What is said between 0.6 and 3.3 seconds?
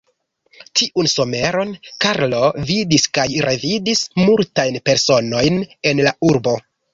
Tiun someron Karlo vidis kaj